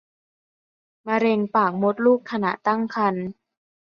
[1.07, 3.25] มะเร็งปากมดลูกขณะตั้งครรภ์